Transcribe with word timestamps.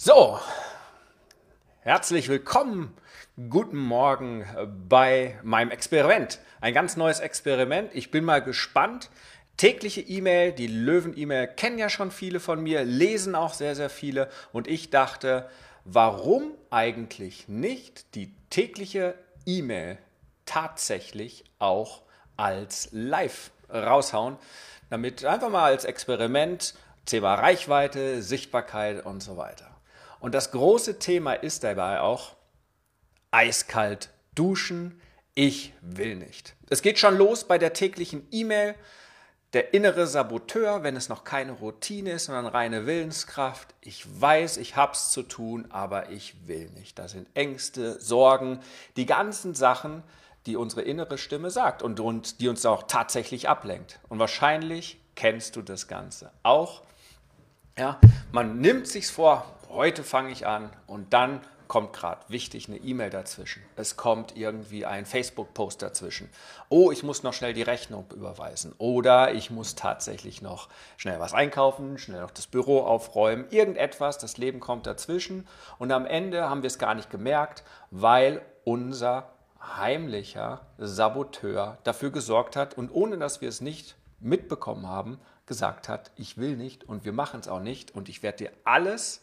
So, 0.00 0.38
herzlich 1.80 2.28
willkommen, 2.28 2.96
guten 3.50 3.78
Morgen 3.78 4.46
bei 4.88 5.36
meinem 5.42 5.72
Experiment. 5.72 6.38
Ein 6.60 6.72
ganz 6.72 6.96
neues 6.96 7.18
Experiment. 7.18 7.90
Ich 7.94 8.12
bin 8.12 8.24
mal 8.24 8.40
gespannt. 8.40 9.10
Tägliche 9.56 10.00
E-Mail, 10.00 10.52
die 10.52 10.68
Löwen-E-Mail 10.68 11.48
kennen 11.48 11.78
ja 11.78 11.88
schon 11.88 12.12
viele 12.12 12.38
von 12.38 12.62
mir, 12.62 12.84
lesen 12.84 13.34
auch 13.34 13.52
sehr, 13.52 13.74
sehr 13.74 13.90
viele. 13.90 14.28
Und 14.52 14.68
ich 14.68 14.90
dachte, 14.90 15.50
warum 15.84 16.52
eigentlich 16.70 17.48
nicht 17.48 18.14
die 18.14 18.32
tägliche 18.50 19.16
E-Mail 19.46 19.98
tatsächlich 20.46 21.42
auch 21.58 22.02
als 22.36 22.88
Live 22.92 23.50
raushauen, 23.68 24.36
damit 24.90 25.24
einfach 25.24 25.50
mal 25.50 25.64
als 25.64 25.84
Experiment 25.84 26.76
Thema 27.04 27.34
Reichweite, 27.34 28.22
Sichtbarkeit 28.22 29.04
und 29.04 29.24
so 29.24 29.36
weiter. 29.36 29.77
Und 30.20 30.34
das 30.34 30.50
große 30.50 30.98
Thema 30.98 31.32
ist 31.32 31.64
dabei 31.64 32.00
auch 32.00 32.34
eiskalt 33.30 34.10
duschen. 34.34 35.00
Ich 35.34 35.72
will 35.80 36.16
nicht. 36.16 36.54
Es 36.68 36.82
geht 36.82 36.98
schon 36.98 37.16
los 37.16 37.44
bei 37.44 37.58
der 37.58 37.72
täglichen 37.72 38.26
E-Mail. 38.30 38.74
Der 39.54 39.72
innere 39.72 40.06
Saboteur, 40.06 40.82
wenn 40.82 40.94
es 40.96 41.08
noch 41.08 41.24
keine 41.24 41.52
Routine 41.52 42.10
ist, 42.10 42.26
sondern 42.26 42.46
reine 42.46 42.84
Willenskraft. 42.84 43.74
Ich 43.80 44.04
weiß, 44.20 44.58
ich 44.58 44.76
hab's 44.76 45.10
zu 45.10 45.22
tun, 45.22 45.66
aber 45.70 46.10
ich 46.10 46.46
will 46.46 46.68
nicht. 46.70 46.98
Das 46.98 47.12
sind 47.12 47.28
Ängste, 47.34 47.98
Sorgen, 47.98 48.60
die 48.96 49.06
ganzen 49.06 49.54
Sachen, 49.54 50.02
die 50.44 50.56
unsere 50.56 50.82
innere 50.82 51.16
Stimme 51.16 51.50
sagt 51.50 51.82
und, 51.82 51.98
und 52.00 52.40
die 52.40 52.48
uns 52.48 52.66
auch 52.66 52.82
tatsächlich 52.84 53.48
ablenkt. 53.48 54.00
Und 54.08 54.18
wahrscheinlich 54.18 55.00
kennst 55.14 55.56
du 55.56 55.62
das 55.62 55.88
Ganze 55.88 56.30
auch. 56.42 56.82
Ja, 57.78 57.98
man 58.32 58.60
nimmt 58.60 58.86
sich's 58.86 59.10
vor, 59.10 59.57
heute 59.70 60.02
fange 60.02 60.30
ich 60.30 60.46
an 60.46 60.70
und 60.86 61.12
dann 61.12 61.40
kommt 61.68 61.92
gerade 61.92 62.22
wichtig 62.28 62.68
eine 62.68 62.78
E-Mail 62.78 63.10
dazwischen. 63.10 63.62
Es 63.76 63.96
kommt 63.96 64.36
irgendwie 64.36 64.86
ein 64.86 65.04
Facebook-Post 65.06 65.82
dazwischen. 65.82 66.30
Oh, 66.70 66.90
ich 66.90 67.02
muss 67.02 67.22
noch 67.22 67.34
schnell 67.34 67.52
die 67.52 67.62
Rechnung 67.62 68.06
überweisen. 68.14 68.74
Oder 68.78 69.34
ich 69.34 69.50
muss 69.50 69.74
tatsächlich 69.74 70.42
noch 70.42 70.68
schnell 70.96 71.20
was 71.20 71.34
einkaufen, 71.34 71.98
schnell 71.98 72.22
noch 72.22 72.30
das 72.30 72.46
Büro 72.46 72.80
aufräumen. 72.80 73.46
Irgendetwas, 73.50 74.18
das 74.18 74.38
Leben 74.38 74.60
kommt 74.60 74.86
dazwischen. 74.86 75.46
Und 75.78 75.92
am 75.92 76.06
Ende 76.06 76.48
haben 76.48 76.62
wir 76.62 76.68
es 76.68 76.78
gar 76.78 76.94
nicht 76.94 77.10
gemerkt, 77.10 77.62
weil 77.90 78.40
unser 78.64 79.30
heimlicher 79.60 80.62
Saboteur 80.78 81.78
dafür 81.84 82.10
gesorgt 82.10 82.56
hat 82.56 82.74
und 82.74 82.90
ohne 82.90 83.18
dass 83.18 83.40
wir 83.40 83.48
es 83.48 83.60
nicht 83.60 83.96
mitbekommen 84.20 84.86
haben, 84.86 85.18
gesagt 85.46 85.88
hat, 85.88 86.10
ich 86.16 86.38
will 86.38 86.56
nicht 86.56 86.84
und 86.84 87.04
wir 87.04 87.12
machen 87.12 87.40
es 87.40 87.48
auch 87.48 87.60
nicht 87.60 87.90
und 87.94 88.08
ich 88.08 88.22
werde 88.22 88.38
dir 88.38 88.52
alles 88.64 89.22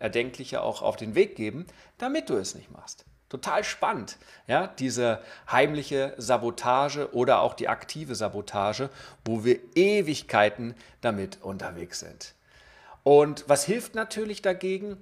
Erdenkliche 0.00 0.62
auch 0.62 0.82
auf 0.82 0.96
den 0.96 1.14
Weg 1.14 1.36
geben, 1.36 1.66
damit 1.98 2.28
du 2.28 2.36
es 2.36 2.56
nicht 2.56 2.72
machst. 2.72 3.04
Total 3.28 3.62
spannend, 3.62 4.18
ja, 4.48 4.66
diese 4.66 5.22
heimliche 5.50 6.14
Sabotage 6.16 7.14
oder 7.14 7.42
auch 7.42 7.54
die 7.54 7.68
aktive 7.68 8.16
Sabotage, 8.16 8.90
wo 9.24 9.44
wir 9.44 9.60
Ewigkeiten 9.76 10.74
damit 11.00 11.38
unterwegs 11.40 12.00
sind. 12.00 12.34
Und 13.04 13.44
was 13.46 13.64
hilft 13.64 13.94
natürlich 13.94 14.42
dagegen? 14.42 14.96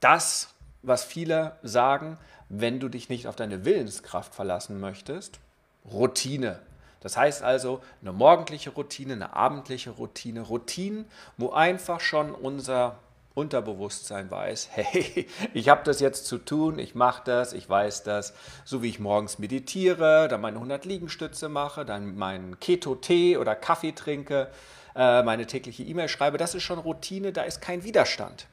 Das, 0.00 0.54
was 0.82 1.04
viele 1.04 1.58
sagen, 1.62 2.16
wenn 2.48 2.80
du 2.80 2.88
dich 2.88 3.10
nicht 3.10 3.26
auf 3.26 3.36
deine 3.36 3.66
Willenskraft 3.66 4.34
verlassen 4.34 4.80
möchtest, 4.80 5.40
Routine. 5.84 6.60
Das 7.00 7.18
heißt 7.18 7.42
also 7.42 7.82
eine 8.00 8.12
morgendliche 8.12 8.70
Routine, 8.70 9.12
eine 9.12 9.34
abendliche 9.34 9.90
Routine, 9.90 10.40
Routinen, 10.40 11.04
wo 11.36 11.50
einfach 11.50 12.00
schon 12.00 12.32
unser 12.32 12.98
Unterbewusstsein 13.34 14.30
weiß, 14.30 14.68
hey, 14.72 15.26
ich 15.52 15.68
habe 15.68 15.82
das 15.84 16.00
jetzt 16.00 16.26
zu 16.26 16.38
tun, 16.38 16.78
ich 16.78 16.94
mache 16.94 17.22
das, 17.24 17.52
ich 17.52 17.68
weiß 17.68 18.04
das, 18.04 18.34
so 18.64 18.82
wie 18.82 18.88
ich 18.88 19.00
morgens 19.00 19.38
meditiere, 19.38 20.28
dann 20.28 20.40
meine 20.40 20.56
100 20.56 20.84
Liegestütze 20.84 21.48
mache, 21.48 21.84
dann 21.84 22.16
meinen 22.16 22.60
Keto-Tee 22.60 23.36
oder 23.36 23.56
Kaffee 23.56 23.92
trinke, 23.92 24.48
äh, 24.94 25.22
meine 25.22 25.46
tägliche 25.46 25.82
E-Mail 25.82 26.08
schreibe, 26.08 26.38
das 26.38 26.54
ist 26.54 26.62
schon 26.62 26.78
Routine, 26.78 27.32
da 27.32 27.42
ist 27.42 27.60
kein 27.60 27.82
Widerstand. 27.82 28.46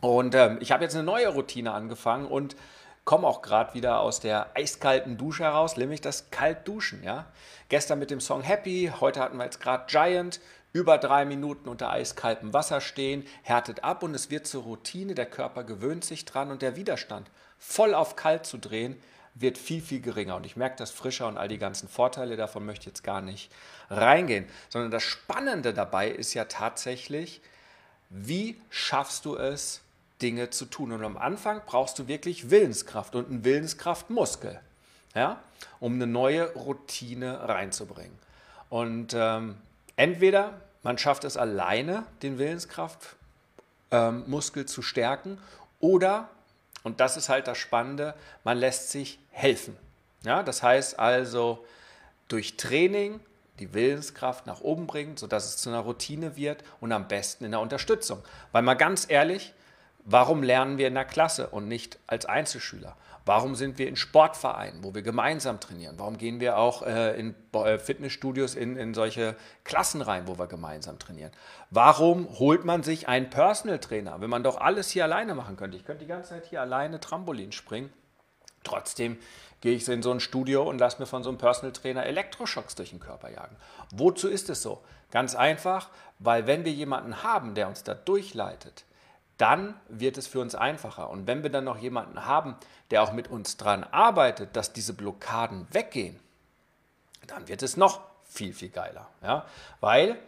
Und 0.00 0.34
ähm, 0.34 0.58
ich 0.60 0.72
habe 0.72 0.84
jetzt 0.84 0.94
eine 0.94 1.04
neue 1.04 1.28
Routine 1.28 1.72
angefangen 1.72 2.26
und 2.26 2.56
komme 3.08 3.26
auch 3.26 3.40
gerade 3.40 3.72
wieder 3.72 4.00
aus 4.00 4.20
der 4.20 4.50
eiskalten 4.54 5.16
Dusche 5.16 5.44
heraus, 5.44 5.78
nämlich 5.78 6.02
das 6.02 6.30
Kaltduschen. 6.30 7.02
Ja? 7.02 7.24
Gestern 7.70 7.98
mit 7.98 8.10
dem 8.10 8.20
Song 8.20 8.42
Happy, 8.42 8.92
heute 9.00 9.20
hatten 9.20 9.38
wir 9.38 9.44
jetzt 9.44 9.62
gerade 9.62 9.84
Giant 9.86 10.40
über 10.74 10.98
drei 10.98 11.24
Minuten 11.24 11.70
unter 11.70 11.88
eiskaltem 11.88 12.52
Wasser 12.52 12.82
stehen, 12.82 13.24
härtet 13.42 13.82
ab 13.82 14.02
und 14.02 14.14
es 14.14 14.30
wird 14.30 14.46
zur 14.46 14.64
Routine, 14.64 15.14
der 15.14 15.24
Körper 15.24 15.64
gewöhnt 15.64 16.04
sich 16.04 16.26
dran 16.26 16.50
und 16.50 16.60
der 16.60 16.76
Widerstand, 16.76 17.30
voll 17.58 17.94
auf 17.94 18.14
kalt 18.14 18.44
zu 18.44 18.58
drehen, 18.58 19.00
wird 19.34 19.56
viel, 19.56 19.80
viel 19.80 20.02
geringer. 20.02 20.36
Und 20.36 20.44
ich 20.44 20.56
merke 20.56 20.76
das 20.76 20.90
frischer 20.90 21.28
und 21.28 21.38
all 21.38 21.48
die 21.48 21.56
ganzen 21.56 21.88
Vorteile 21.88 22.36
davon 22.36 22.66
möchte 22.66 22.82
ich 22.82 22.88
jetzt 22.88 23.04
gar 23.04 23.22
nicht 23.22 23.50
reingehen. 23.88 24.44
Sondern 24.68 24.90
das 24.90 25.02
Spannende 25.02 25.72
dabei 25.72 26.10
ist 26.10 26.34
ja 26.34 26.44
tatsächlich, 26.44 27.40
wie 28.10 28.60
schaffst 28.68 29.24
du 29.24 29.34
es, 29.34 29.80
Dinge 30.22 30.50
zu 30.50 30.64
tun? 30.64 30.92
Und 30.92 31.04
am 31.04 31.16
Anfang 31.16 31.62
brauchst 31.66 31.98
du 31.98 32.08
wirklich 32.08 32.50
Willenskraft 32.50 33.14
und 33.14 33.30
einen 33.30 33.44
Willenskraftmuskel, 33.44 34.60
ja, 35.14 35.42
um 35.80 35.94
eine 35.94 36.06
neue 36.06 36.52
Routine 36.54 37.48
reinzubringen. 37.48 38.18
Und 38.68 39.14
ähm, 39.14 39.56
Entweder 39.98 40.62
man 40.84 40.96
schafft 40.96 41.24
es 41.24 41.36
alleine, 41.36 42.06
den 42.22 42.38
Willenskraftmuskel 42.38 44.62
ähm, 44.62 44.68
zu 44.68 44.80
stärken, 44.80 45.38
oder, 45.80 46.28
und 46.84 47.00
das 47.00 47.16
ist 47.16 47.28
halt 47.28 47.48
das 47.48 47.58
Spannende, 47.58 48.14
man 48.44 48.58
lässt 48.58 48.92
sich 48.92 49.18
helfen. 49.32 49.76
Ja, 50.22 50.44
das 50.44 50.62
heißt 50.62 51.00
also, 51.00 51.64
durch 52.28 52.56
Training 52.56 53.18
die 53.58 53.74
Willenskraft 53.74 54.46
nach 54.46 54.60
oben 54.60 54.86
bringen, 54.86 55.16
sodass 55.16 55.46
es 55.46 55.56
zu 55.56 55.68
einer 55.68 55.80
Routine 55.80 56.36
wird 56.36 56.62
und 56.80 56.92
am 56.92 57.08
besten 57.08 57.44
in 57.44 57.50
der 57.50 57.60
Unterstützung. 57.60 58.22
Weil 58.52 58.62
mal 58.62 58.74
ganz 58.74 59.06
ehrlich, 59.08 59.52
warum 60.08 60.42
lernen 60.42 60.78
wir 60.78 60.88
in 60.88 60.94
der 60.94 61.04
Klasse 61.04 61.48
und 61.48 61.68
nicht 61.68 61.98
als 62.06 62.26
Einzelschüler? 62.26 62.96
Warum 63.24 63.54
sind 63.54 63.76
wir 63.78 63.88
in 63.88 63.96
Sportvereinen, 63.96 64.82
wo 64.82 64.94
wir 64.94 65.02
gemeinsam 65.02 65.60
trainieren? 65.60 65.98
Warum 65.98 66.16
gehen 66.16 66.40
wir 66.40 66.56
auch 66.56 66.82
äh, 66.82 67.18
in 67.20 67.34
äh, 67.52 67.78
Fitnessstudios 67.78 68.54
in, 68.54 68.76
in 68.76 68.94
solche 68.94 69.36
Klassen 69.64 70.00
rein, 70.00 70.26
wo 70.26 70.38
wir 70.38 70.46
gemeinsam 70.46 70.98
trainieren? 70.98 71.30
Warum 71.70 72.26
holt 72.38 72.64
man 72.64 72.82
sich 72.82 73.06
einen 73.06 73.28
Personal 73.28 73.80
Trainer, 73.80 74.22
wenn 74.22 74.30
man 74.30 74.42
doch 74.42 74.58
alles 74.58 74.88
hier 74.88 75.04
alleine 75.04 75.34
machen 75.34 75.56
könnte? 75.56 75.76
Ich 75.76 75.84
könnte 75.84 76.04
die 76.04 76.08
ganze 76.08 76.30
Zeit 76.30 76.46
hier 76.46 76.62
alleine 76.62 77.00
Trampolin 77.00 77.52
springen. 77.52 77.92
Trotzdem 78.64 79.18
gehe 79.60 79.74
ich 79.74 79.86
in 79.88 80.02
so 80.02 80.10
ein 80.10 80.20
Studio 80.20 80.62
und 80.62 80.78
lasse 80.78 80.98
mir 80.98 81.06
von 81.06 81.22
so 81.22 81.28
einem 81.28 81.36
Personal 81.38 81.72
Trainer 81.72 82.06
Elektroschocks 82.06 82.76
durch 82.76 82.90
den 82.90 83.00
Körper 83.00 83.30
jagen. 83.30 83.56
Wozu 83.92 84.28
ist 84.28 84.48
es 84.48 84.62
so? 84.62 84.82
Ganz 85.10 85.34
einfach, 85.34 85.90
weil 86.18 86.46
wenn 86.46 86.64
wir 86.64 86.72
jemanden 86.72 87.22
haben, 87.22 87.54
der 87.54 87.68
uns 87.68 87.84
da 87.84 87.92
durchleitet, 87.92 88.84
dann 89.38 89.74
wird 89.88 90.18
es 90.18 90.26
für 90.26 90.40
uns 90.40 90.54
einfacher. 90.54 91.10
Und 91.10 91.26
wenn 91.26 91.42
wir 91.42 91.50
dann 91.50 91.64
noch 91.64 91.78
jemanden 91.78 92.26
haben, 92.26 92.56
der 92.90 93.02
auch 93.02 93.12
mit 93.12 93.28
uns 93.28 93.56
dran 93.56 93.84
arbeitet, 93.84 94.56
dass 94.56 94.72
diese 94.72 94.92
Blockaden 94.92 95.66
weggehen, 95.70 96.18
dann 97.26 97.48
wird 97.48 97.62
es 97.62 97.76
noch 97.76 98.00
viel, 98.24 98.52
viel 98.52 98.68
geiler. 98.68 99.08
Ja? 99.22 99.46
Weil 99.80 100.18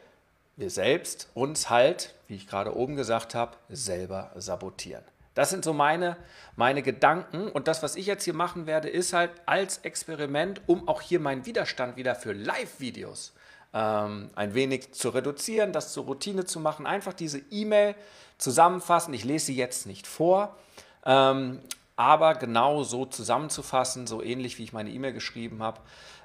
wir 0.57 0.71
selbst 0.71 1.29
uns 1.35 1.71
halt, 1.71 2.15
wie 2.29 2.37
ich 2.37 2.47
gerade 2.47 2.77
oben 2.77 2.97
gesagt 2.97 3.35
habe, 3.35 3.57
selber 3.69 4.31
sabotieren. 4.37 5.05
Das 5.35 5.51
sind 5.51 5.65
so 5.65 5.73
meine, 5.73 6.17
meine 6.57 6.83
Gedanken. 6.83 7.49
Und 7.49 7.69
das, 7.69 7.83
was 7.83 7.97
ich 7.97 8.07
jetzt 8.07 8.25
hier 8.25 8.35
machen 8.35 8.67
werde, 8.67 8.89
ist 8.89 9.13
halt 9.13 9.31
als 9.47 9.79
Experiment, 9.79 10.61
um 10.67 10.89
auch 10.89 11.01
hier 11.01 11.21
meinen 11.21 11.47
Widerstand 11.47 11.97
wieder 11.97 12.15
für 12.15 12.33
Live-Videos 12.33 13.33
ähm, 13.73 14.31
ein 14.35 14.55
wenig 14.55 14.93
zu 14.93 15.11
reduzieren, 15.11 15.73
das 15.73 15.93
zur 15.93 16.05
Routine 16.05 16.45
zu 16.45 16.61
machen, 16.61 16.87
einfach 16.87 17.13
diese 17.13 17.39
E-Mail 17.51 17.95
zusammenfassen. 18.39 19.15
Ich 19.15 19.25
lese 19.25 19.47
sie 19.47 19.57
jetzt 19.57 19.87
nicht 19.87 20.07
vor, 20.07 20.57
ähm, 21.05 21.61
aber 21.97 22.35
genau 22.35 22.83
so 22.83 23.05
zusammenzufassen, 23.05 24.07
so 24.07 24.23
ähnlich 24.23 24.59
wie 24.59 24.65
ich 24.65 24.73
meine 24.73 24.91
E-Mail 24.91 25.13
geschrieben 25.13 25.63
habe, 25.63 25.81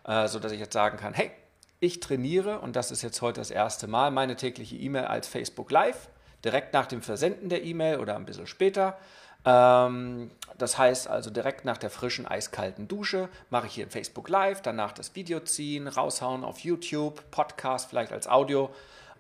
äh, 0.06 0.28
sodass 0.28 0.52
ich 0.52 0.60
jetzt 0.60 0.74
sagen 0.74 0.98
kann, 0.98 1.14
hey, 1.14 1.32
ich 1.80 2.00
trainiere, 2.00 2.60
und 2.60 2.76
das 2.76 2.92
ist 2.92 3.02
jetzt 3.02 3.22
heute 3.22 3.42
das 3.42 3.52
erste 3.52 3.88
Mal, 3.88 4.10
meine 4.10 4.36
tägliche 4.36 4.76
E-Mail 4.76 5.06
als 5.06 5.28
Facebook 5.28 5.70
Live, 5.72 6.10
direkt 6.44 6.74
nach 6.74 6.86
dem 6.86 7.02
Versenden 7.02 7.50
der 7.50 7.64
E-Mail 7.64 8.00
oder 8.00 8.16
ein 8.16 8.26
bisschen 8.26 8.48
später. 8.48 8.98
Ähm, 9.46 10.32
das 10.58 10.78
heißt 10.78 11.08
also 11.08 11.30
direkt 11.30 11.66
nach 11.66 11.78
der 11.78 11.90
frischen, 11.90 12.26
eiskalten 12.26 12.88
Dusche 12.88 13.30
mache 13.50 13.68
ich 13.68 13.74
hier 13.74 13.88
Facebook 13.88 14.30
Live, 14.30 14.62
danach 14.62 14.94
das 14.94 15.16
Video 15.16 15.40
ziehen, 15.42 15.88
raushauen 15.88 16.44
auf 16.44 16.60
YouTube, 16.60 17.30
Podcast 17.30 17.90
vielleicht 17.90 18.12
als 18.12 18.28
Audio, 18.28 18.70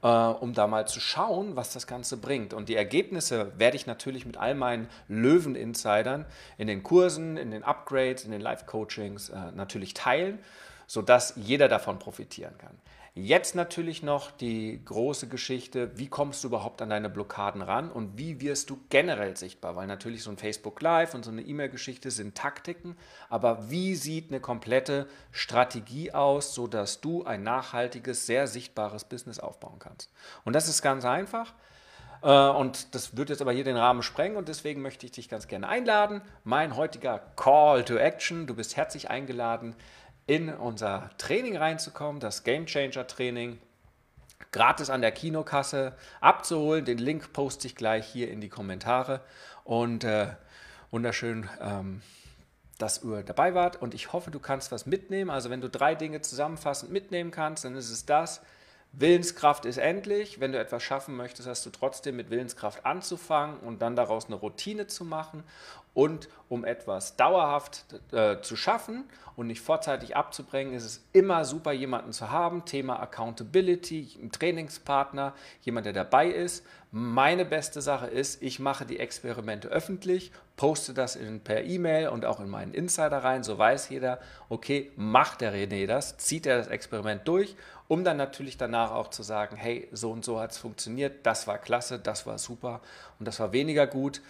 äh, 0.01 0.07
um 0.07 0.53
da 0.53 0.67
mal 0.67 0.87
zu 0.87 0.99
schauen, 0.99 1.55
was 1.55 1.73
das 1.73 1.87
Ganze 1.87 2.17
bringt. 2.17 2.53
Und 2.53 2.69
die 2.69 2.75
Ergebnisse 2.75 3.51
werde 3.57 3.75
ich 3.75 3.85
natürlich 3.85 4.25
mit 4.25 4.37
all 4.37 4.55
meinen 4.55 4.89
Löwen-Insidern 5.09 6.25
in 6.57 6.67
den 6.67 6.83
Kursen, 6.83 7.37
in 7.37 7.51
den 7.51 7.63
Upgrades, 7.63 8.23
in 8.23 8.31
den 8.31 8.41
Live-Coachings 8.41 9.29
äh, 9.29 9.51
natürlich 9.53 9.93
teilen, 9.93 10.39
sodass 10.87 11.33
jeder 11.35 11.67
davon 11.67 11.99
profitieren 11.99 12.57
kann. 12.57 12.77
Jetzt 13.17 13.55
natürlich 13.55 14.03
noch 14.03 14.29
die 14.29 14.83
große 14.83 15.29
Geschichte, 15.29 15.97
wie 15.97 16.09
kommst 16.09 16.43
du 16.43 16.49
überhaupt 16.49 16.81
an 16.81 16.89
deine 16.89 17.09
Blockaden 17.09 17.61
ran 17.61 17.89
und 17.89 18.17
wie 18.17 18.41
wirst 18.41 18.69
du 18.69 18.77
generell 18.89 19.37
sichtbar? 19.37 19.77
Weil 19.77 19.87
natürlich 19.87 20.21
so 20.21 20.31
ein 20.31 20.37
Facebook 20.37 20.81
Live 20.81 21.13
und 21.13 21.23
so 21.23 21.31
eine 21.31 21.41
E-Mail-Geschichte 21.41 22.11
sind 22.11 22.35
Taktiken, 22.35 22.97
aber 23.29 23.69
wie 23.69 23.95
sieht 23.95 24.31
eine 24.31 24.41
komplette 24.41 25.07
Strategie 25.31 26.11
aus, 26.11 26.53
sodass 26.53 26.99
du 26.99 27.23
ein 27.23 27.41
nachhaltiges, 27.41 28.25
sehr 28.25 28.47
sichtbares 28.47 29.05
Business 29.05 29.39
aufbauen 29.39 29.79
kannst? 29.79 30.11
Und 30.43 30.51
das 30.51 30.67
ist 30.67 30.81
ganz 30.81 31.05
einfach. 31.05 31.53
Äh, 32.21 32.27
und 32.27 32.95
das 32.95 33.15
wird 33.15 33.29
jetzt 33.29 33.41
aber 33.41 33.53
hier 33.53 33.63
den 33.63 33.77
Rahmen 33.77 34.03
sprengen 34.03 34.35
und 34.35 34.49
deswegen 34.49 34.81
möchte 34.81 35.05
ich 35.05 35.13
dich 35.13 35.29
ganz 35.29 35.47
gerne 35.47 35.69
einladen. 35.69 36.21
Mein 36.43 36.75
heutiger 36.75 37.19
Call 37.37 37.85
to 37.85 37.95
Action. 37.95 38.47
Du 38.47 38.55
bist 38.55 38.75
herzlich 38.75 39.09
eingeladen, 39.09 39.75
in 40.27 40.49
unser 40.49 41.11
Training 41.17 41.57
reinzukommen, 41.57 42.19
das 42.19 42.43
Game 42.43 42.65
Changer 42.65 43.07
Training, 43.07 43.59
gratis 44.51 44.89
an 44.89 45.01
der 45.01 45.11
Kinokasse 45.11 45.93
abzuholen. 46.21 46.85
Den 46.85 46.97
Link 46.97 47.33
poste 47.33 47.67
ich 47.67 47.75
gleich 47.75 48.07
hier 48.07 48.31
in 48.31 48.41
die 48.41 48.49
Kommentare 48.49 49.21
und 49.63 50.03
äh, 50.03 50.27
wunderschön. 50.91 51.49
Ähm, 51.61 52.01
dass 52.77 53.03
ihr 53.03 53.23
dabei 53.23 53.53
wart 53.53 53.81
und 53.81 53.93
ich 53.93 54.11
hoffe, 54.13 54.31
du 54.31 54.39
kannst 54.39 54.71
was 54.71 54.85
mitnehmen. 54.85 55.29
Also 55.29 55.49
wenn 55.49 55.61
du 55.61 55.69
drei 55.69 55.95
Dinge 55.95 56.21
zusammenfassend 56.21 56.91
mitnehmen 56.91 57.31
kannst, 57.31 57.63
dann 57.65 57.75
ist 57.75 57.89
es 57.89 58.05
das. 58.05 58.41
Willenskraft 58.97 59.65
ist 59.65 59.77
endlich. 59.77 60.39
Wenn 60.39 60.51
du 60.51 60.59
etwas 60.59 60.81
schaffen 60.81 61.15
möchtest, 61.15 61.47
hast 61.47 61.65
du 61.65 61.69
trotzdem 61.69 62.15
mit 62.15 62.29
Willenskraft 62.29 62.85
anzufangen 62.85 63.57
und 63.59 63.81
dann 63.81 63.95
daraus 63.95 64.27
eine 64.27 64.35
Routine 64.35 64.87
zu 64.87 65.03
machen. 65.03 65.43
Und 65.93 66.27
um 66.49 66.65
etwas 66.65 67.15
dauerhaft 67.15 67.85
äh, 68.11 68.41
zu 68.41 68.55
schaffen 68.55 69.05
und 69.35 69.47
nicht 69.47 69.61
vorzeitig 69.61 70.15
abzubringen, 70.15 70.73
ist 70.73 70.83
es 70.83 71.05
immer 71.13 71.45
super, 71.45 71.71
jemanden 71.71 72.11
zu 72.11 72.31
haben. 72.31 72.65
Thema 72.65 72.99
Accountability, 72.99 74.17
ein 74.21 74.31
Trainingspartner, 74.31 75.33
jemand, 75.61 75.85
der 75.85 75.93
dabei 75.93 76.27
ist. 76.27 76.65
Meine 76.97 77.43
beste 77.43 77.81
Sache 77.81 78.07
ist, 78.07 78.41
ich 78.41 78.59
mache 78.59 78.85
die 78.85 78.99
Experimente 78.99 79.67
öffentlich, 79.67 80.31
poste 80.55 80.93
das 80.93 81.17
in, 81.17 81.41
per 81.41 81.65
E-Mail 81.65 82.07
und 82.07 82.23
auch 82.23 82.39
in 82.39 82.49
meinen 82.49 82.73
Insider 82.73 83.17
rein. 83.17 83.43
So 83.43 83.57
weiß 83.57 83.89
jeder, 83.89 84.21
okay, 84.47 84.93
macht 84.95 85.41
der 85.41 85.53
René 85.53 85.87
das, 85.87 86.15
zieht 86.15 86.45
er 86.45 86.57
das 86.57 86.67
Experiment 86.67 87.27
durch, 87.27 87.57
um 87.89 88.05
dann 88.05 88.15
natürlich 88.15 88.55
danach 88.55 88.91
auch 88.91 89.09
zu 89.09 89.23
sagen, 89.23 89.57
hey, 89.57 89.89
so 89.91 90.09
und 90.09 90.23
so 90.23 90.39
hat 90.39 90.51
es 90.51 90.57
funktioniert, 90.57 91.25
das 91.25 91.47
war 91.47 91.57
klasse, 91.57 91.99
das 91.99 92.25
war 92.25 92.37
super 92.37 92.79
und 93.19 93.27
das 93.27 93.41
war 93.41 93.51
weniger 93.51 93.87
gut. 93.87 94.21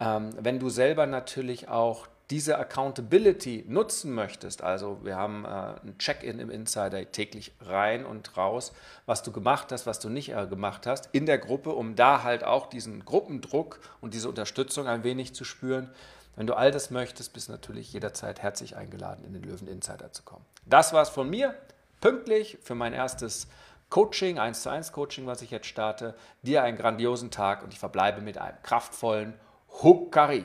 Ähm, 0.00 0.30
wenn 0.40 0.58
du 0.58 0.70
selber 0.70 1.04
natürlich 1.04 1.68
auch 1.68 2.08
diese 2.30 2.58
Accountability 2.58 3.64
nutzen 3.68 4.14
möchtest, 4.14 4.62
also 4.62 4.98
wir 5.04 5.16
haben 5.16 5.44
äh, 5.44 5.48
ein 5.48 5.96
Check-in 5.98 6.38
im 6.38 6.50
Insider 6.50 7.10
täglich 7.10 7.52
rein 7.60 8.06
und 8.06 8.36
raus, 8.36 8.72
was 9.04 9.22
du 9.22 9.30
gemacht 9.30 9.70
hast, 9.72 9.86
was 9.86 10.00
du 10.00 10.08
nicht 10.08 10.30
äh, 10.30 10.46
gemacht 10.46 10.86
hast, 10.86 11.10
in 11.12 11.26
der 11.26 11.38
Gruppe, 11.38 11.70
um 11.70 11.96
da 11.96 12.22
halt 12.22 12.42
auch 12.42 12.66
diesen 12.66 13.04
Gruppendruck 13.04 13.78
und 14.00 14.14
diese 14.14 14.28
Unterstützung 14.28 14.86
ein 14.86 15.04
wenig 15.04 15.34
zu 15.34 15.44
spüren. 15.44 15.90
Wenn 16.36 16.46
du 16.46 16.54
all 16.54 16.70
das 16.70 16.90
möchtest, 16.90 17.32
bist 17.34 17.48
du 17.48 17.52
natürlich 17.52 17.92
jederzeit 17.92 18.42
herzlich 18.42 18.74
eingeladen, 18.76 19.24
in 19.24 19.34
den 19.34 19.42
Löwen 19.42 19.68
Insider 19.68 20.10
zu 20.12 20.22
kommen. 20.22 20.44
Das 20.64 20.92
war's 20.92 21.10
von 21.10 21.28
mir, 21.28 21.54
pünktlich 22.00 22.58
für 22.62 22.74
mein 22.74 22.94
erstes 22.94 23.48
Coaching, 23.90 24.38
1 24.38 24.62
zu 24.62 24.70
1 24.70 24.92
Coaching, 24.92 25.26
was 25.26 25.42
ich 25.42 25.50
jetzt 25.50 25.66
starte. 25.66 26.14
Dir 26.42 26.62
einen 26.62 26.76
grandiosen 26.76 27.30
Tag 27.30 27.62
und 27.62 27.72
ich 27.72 27.78
verbleibe 27.78 28.22
mit 28.22 28.38
einem 28.38 28.60
kraftvollen 28.62 29.34
Hukari. 29.82 30.44